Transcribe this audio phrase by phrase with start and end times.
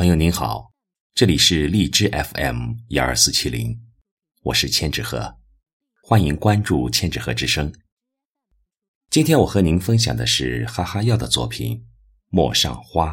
[0.00, 0.72] 朋友您好，
[1.12, 3.78] 这里是荔枝 FM 幺二四七零，
[4.44, 5.36] 我是千纸鹤，
[6.02, 7.70] 欢迎关注千纸鹤之声。
[9.10, 11.76] 今天我和您分享的是哈哈药的作品
[12.30, 13.12] 《陌上花》。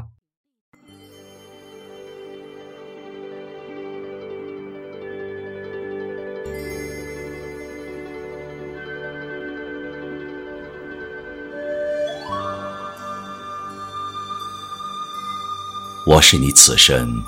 [16.08, 17.21] 我是你此生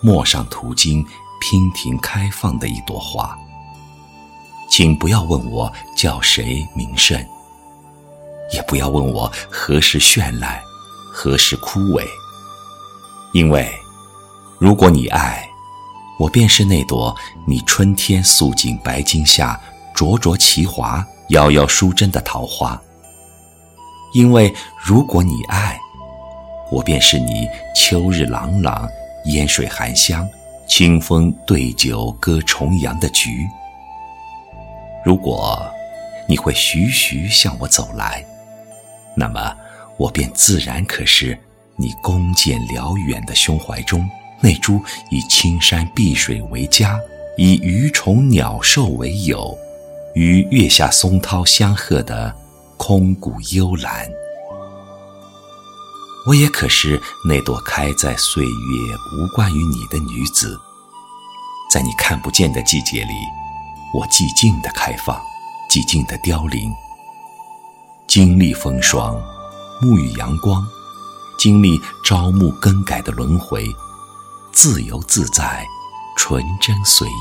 [0.00, 1.04] 陌上途经
[1.42, 3.36] 娉婷开放的一朵花，
[4.70, 7.28] 请不要问我叫谁名甚，
[8.52, 10.62] 也不要问我何时绚烂，
[11.12, 12.06] 何时枯萎。
[13.32, 13.68] 因为，
[14.60, 15.44] 如果你爱，
[16.16, 17.12] 我便是那朵
[17.44, 19.60] 你春天素锦白金下
[19.92, 22.80] 灼灼其华、夭夭淑贞的桃花。
[24.12, 25.76] 因为，如果你爱。
[26.70, 28.88] 我便是你秋日朗朗、
[29.24, 30.28] 烟水含香、
[30.66, 33.46] 清风对酒歌重阳的菊。
[35.04, 35.68] 如果
[36.28, 38.24] 你会徐徐向我走来，
[39.16, 39.54] 那么
[39.96, 41.36] 我便自然可是
[41.76, 44.08] 你弓箭辽远的胸怀中
[44.40, 44.80] 那株
[45.10, 46.98] 以青山碧水为家、
[47.36, 49.58] 以鱼虫鸟兽为友、
[50.14, 52.34] 与月下松涛相和的
[52.76, 54.08] 空谷幽兰。
[56.26, 58.50] 我也可是那朵开在岁月
[59.16, 60.60] 无关于你的女子，
[61.72, 63.14] 在你看不见的季节里，
[63.94, 65.18] 我寂静的开放，
[65.70, 66.70] 寂静的凋零。
[68.06, 69.18] 经历风霜，
[69.80, 70.66] 沐浴阳光，
[71.38, 73.66] 经历朝暮更改的轮回，
[74.52, 75.64] 自由自在，
[76.16, 77.12] 纯真随意。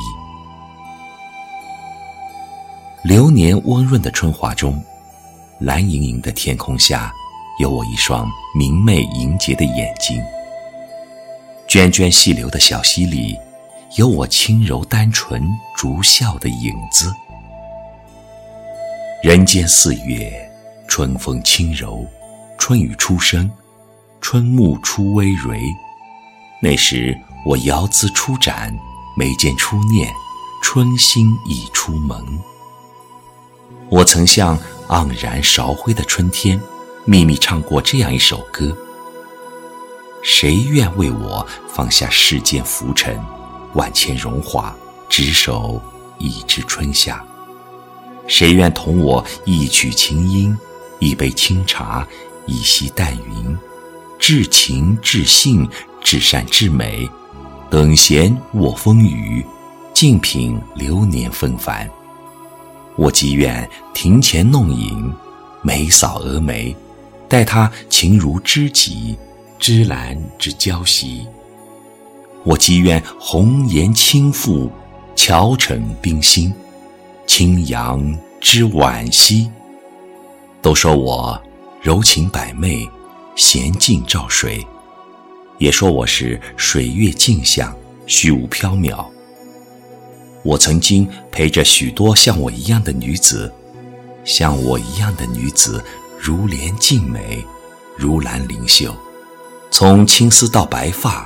[3.06, 4.84] 流年温润的春华中，
[5.62, 7.14] 蓝盈盈的天空下。
[7.60, 10.24] 有我一双明媚莹洁的眼睛，
[11.68, 13.38] 涓涓细流的小溪里，
[13.98, 17.14] 有我轻柔单纯、逐笑的影子。
[19.22, 20.32] 人间四月，
[20.88, 22.08] 春风轻柔，
[22.58, 23.52] 春雨初生，
[24.22, 25.60] 春木初葳蕤。
[26.62, 27.14] 那时
[27.46, 28.74] 我遥姿初展，
[29.18, 30.10] 眉间初念，
[30.64, 32.40] 春心已出萌。
[33.90, 36.58] 我曾像盎然韶辉的春天。
[37.10, 38.72] 秘密唱过这样一首歌：
[40.22, 43.20] 谁愿为我放下世间浮尘，
[43.74, 44.76] 万千荣华，
[45.10, 45.82] 执手
[46.20, 47.26] 一枝春夏？
[48.28, 50.56] 谁愿同我一曲琴音，
[51.00, 52.08] 一杯清茶，
[52.46, 53.58] 一袭淡云？
[54.20, 55.68] 至情至性，
[56.04, 57.10] 至善至美，
[57.72, 59.44] 等闲卧风雨，
[59.96, 61.90] 静品流年纷繁。
[62.96, 65.12] 我即愿庭前弄影，
[65.64, 66.76] 眉扫蛾眉。
[67.30, 69.16] 待他情如知己，
[69.60, 71.28] 芝兰之交兮。
[72.44, 74.72] 我即愿红颜倾负，
[75.16, 76.52] 乔成冰心，
[77.28, 79.52] 清扬之惋惜。
[80.60, 81.40] 都说我
[81.82, 82.90] 柔情百媚，
[83.38, 84.66] 娴静照水，
[85.60, 87.72] 也说我是水月镜像，
[88.08, 89.06] 虚无缥缈。
[90.42, 93.54] 我曾经陪着许多像我一样的女子，
[94.24, 95.84] 像我一样的女子。
[96.22, 97.46] 如莲静美，
[97.96, 98.94] 如兰灵秀，
[99.72, 101.26] 从青丝到白发，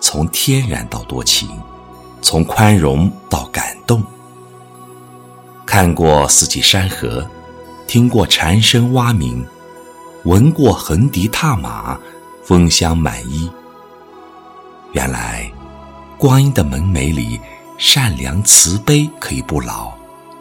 [0.00, 1.60] 从天然到多情，
[2.22, 4.00] 从宽容到感动。
[5.66, 7.28] 看过四季山河，
[7.88, 9.44] 听过蝉声蛙鸣，
[10.22, 11.98] 闻过横笛踏马，
[12.44, 13.50] 风香满衣。
[14.92, 15.50] 原来，
[16.16, 17.40] 光阴的门楣里，
[17.76, 19.92] 善良慈悲可以不老，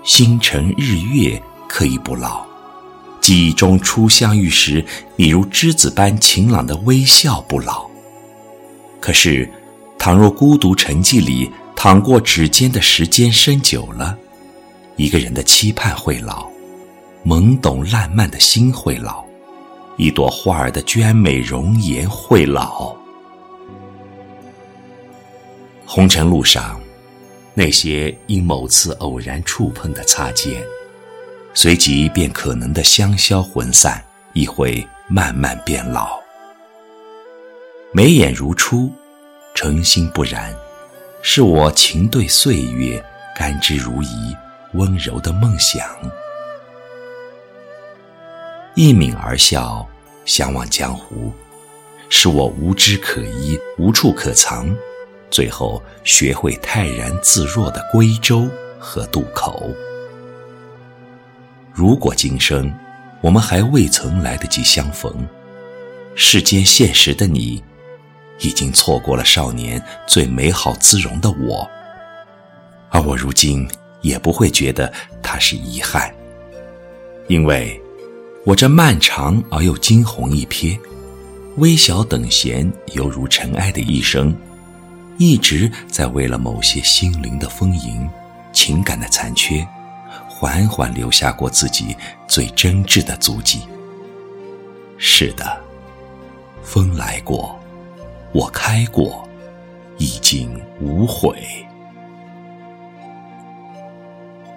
[0.03, 2.45] 星辰日月可以不老。
[3.27, 4.81] 记忆中初相遇时，
[5.17, 7.85] 你如栀子般晴朗的微笑不老。
[9.01, 9.51] 可是，
[9.99, 14.17] 倘若孤独沉寂里淌过指尖的时间深久了，
[14.95, 16.47] 一个人的期盼会老，
[17.25, 19.25] 懵懂烂漫的心会老，
[19.97, 22.95] 一朵花儿的娟美容颜会老。
[25.85, 26.79] 红尘路上，
[27.53, 30.63] 那些因某次偶然触碰的擦肩。
[31.59, 33.99] 随即便可能的香消魂散，
[34.33, 36.19] 亦会慢慢变老。
[37.91, 38.91] 眉眼如初，
[39.55, 40.53] 诚心不染，
[41.23, 43.03] 是我情对岁月，
[43.35, 44.37] 甘之如饴，
[44.73, 45.83] 温柔的梦想。
[48.75, 49.83] 一抿而笑，
[50.25, 51.33] 相望江湖，
[52.07, 54.69] 是我无枝可依，无处可藏，
[55.31, 59.67] 最后学会泰然自若的归舟和渡口。
[61.77, 62.73] 如果今生
[63.21, 65.13] 我们还未曾来得及相逢，
[66.15, 67.63] 世间现实的你，
[68.39, 71.69] 已经错过了少年最美好姿容的我，
[72.89, 73.69] 而我如今
[74.01, 74.91] 也不会觉得
[75.21, 76.11] 它是遗憾，
[77.27, 77.79] 因为，
[78.43, 80.79] 我这漫长而又惊鸿一瞥、
[81.57, 84.35] 微小等闲犹如尘埃的一生，
[85.19, 88.09] 一直在为了某些心灵的丰盈、
[88.51, 89.63] 情感的残缺，
[90.27, 91.95] 缓缓留下过自己
[92.27, 93.61] 最真挚的足迹。
[94.97, 95.59] 是的，
[96.61, 97.57] 风来过。
[98.33, 99.27] 我开过，
[99.97, 101.37] 已经无悔。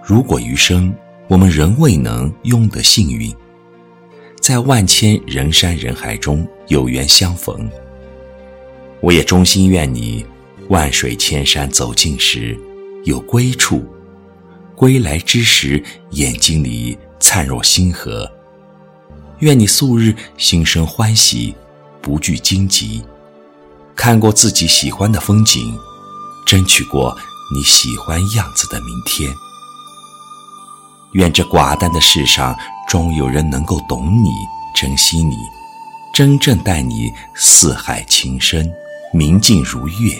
[0.02, 0.92] 如果余生
[1.28, 3.34] 我们仍未能拥得幸运，
[4.40, 7.70] 在万千人山人海中有缘相逢，
[9.00, 10.26] 我也衷心愿你
[10.68, 12.58] 万水千山走尽时
[13.04, 13.86] 有归处，
[14.80, 18.26] 归来之时眼睛里灿若星河。
[19.40, 21.54] 愿你素日心生欢喜，
[22.00, 23.04] 不惧荆棘。
[23.94, 25.78] 看过自己喜欢的风景，
[26.46, 27.14] 争取过
[27.54, 29.30] 你喜欢样子的明天。
[31.12, 32.56] 愿这寡淡的世上，
[32.88, 34.30] 终有人能够懂你、
[34.74, 35.36] 珍惜你，
[36.14, 38.72] 真正待你四海情深、
[39.12, 40.16] 明镜如月。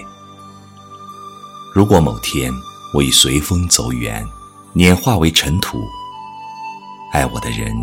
[1.75, 2.53] 如果某天
[2.93, 4.23] 我已随风走远，
[4.73, 5.85] 年化为尘土，
[7.11, 7.75] 爱我的人，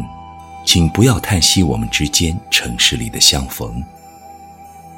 [0.65, 3.83] 请不要叹息我们之间城市里的相逢。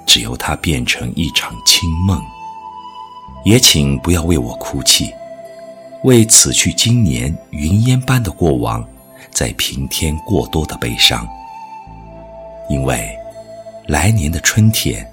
[0.06, 2.22] 只由它变成一场清梦，
[3.44, 5.12] 也请不要为我哭泣，
[6.04, 8.88] 为此去经年云烟般的过往，
[9.32, 11.28] 在平添过多的悲伤。
[12.70, 13.10] 因为
[13.88, 15.04] 来年的春天，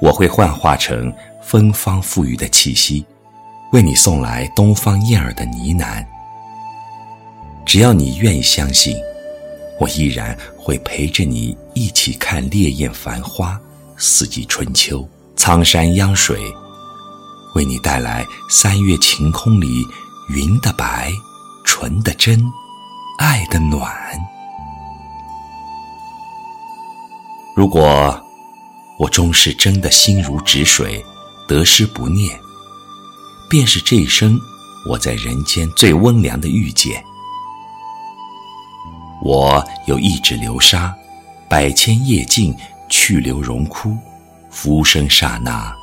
[0.00, 1.10] 我会幻化成
[1.40, 3.04] 芬芳馥郁的气息，
[3.74, 6.06] 为你送来东方燕儿的呢喃。
[7.66, 8.96] 只要你愿意相信，
[9.80, 13.60] 我依然会陪着你一起看烈焰繁花。
[13.96, 16.38] 四季春秋，苍山央水，
[17.56, 19.84] 为你带来三月晴空里
[20.30, 21.10] 云的白、
[21.64, 22.40] 纯的真、
[23.18, 23.92] 爱的暖。
[27.56, 28.20] 如果
[29.00, 31.04] 我终是真的心如止水，
[31.48, 32.38] 得失不念，
[33.54, 34.36] 便是这一生
[34.84, 37.00] 我在人间最温良的遇见。
[39.22, 40.92] 我有一指流沙，
[41.48, 42.52] 百千夜静。
[42.90, 43.96] 去留荣枯，
[44.50, 45.74] 浮生刹那，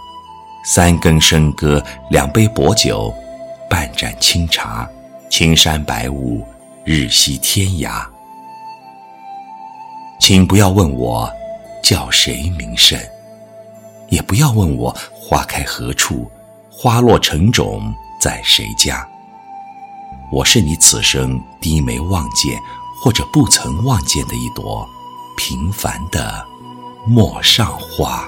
[0.63, 3.13] 三更笙歌，两杯薄酒，
[3.69, 4.87] 半盏清茶，
[5.29, 6.45] 青山白雾，
[6.85, 8.05] 日西天涯。
[10.19, 11.29] 请不要问我
[11.83, 13.01] 叫谁名甚，
[14.09, 16.31] 也不要问我花开何处，
[16.83, 19.07] 花落成种在谁家。
[20.31, 22.59] 我是你此生低眉望见
[22.99, 24.89] 或者不曾望见的一朵
[25.37, 26.43] 平凡的。
[27.05, 28.27] 陌上花。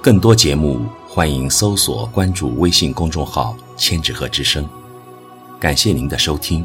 [0.00, 4.64] 更多节目，欢迎搜索关注微信公众号“千纸鹤之声”。
[5.58, 6.64] 感谢您的收听。